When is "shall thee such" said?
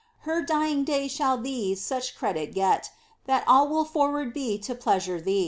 1.07-2.15